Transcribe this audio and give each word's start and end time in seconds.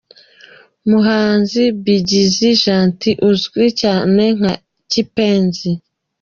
Umuhanzi 0.85 1.61
Bigizi 1.83 2.49
Gentil 2.61 3.17
uzwi 3.29 3.65
cyane 3.81 4.23
nka 4.37 4.53
Kipenzi. 4.91 5.69